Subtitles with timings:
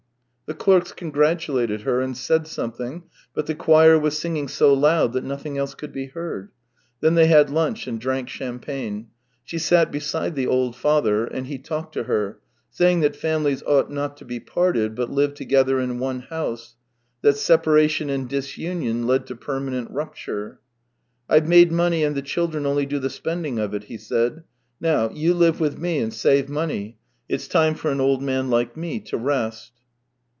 [0.47, 3.03] The clerks congratulated her and said something,
[3.33, 6.49] but the choir was singing so loud that nothing else could be heard.
[6.99, 9.07] Then they had lunch and drank champagne.
[9.45, 13.89] She sat beside the old father, and he talked to her, saying that families ought
[13.89, 16.75] not to be parted but live together in one house;
[17.21, 20.59] that separation and disunion led to permanent rupture."
[21.29, 24.43] I've made money and the children only do the spending of it," he said."
[24.81, 26.97] Now, you live with me and save money.
[27.29, 29.71] It's time for an old man like me to rest."